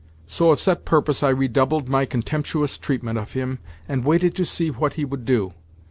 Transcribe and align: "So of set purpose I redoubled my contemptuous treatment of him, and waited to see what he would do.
"So 0.25 0.49
of 0.49 0.59
set 0.59 0.83
purpose 0.83 1.21
I 1.21 1.29
redoubled 1.29 1.87
my 1.87 2.05
contemptuous 2.05 2.75
treatment 2.79 3.19
of 3.19 3.33
him, 3.33 3.59
and 3.87 4.03
waited 4.03 4.33
to 4.37 4.45
see 4.45 4.69
what 4.71 4.93
he 4.95 5.05
would 5.05 5.25
do. 5.25 5.53